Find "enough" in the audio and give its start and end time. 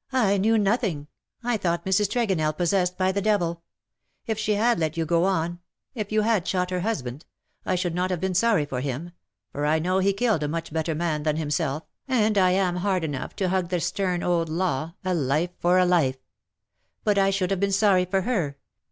13.02-13.34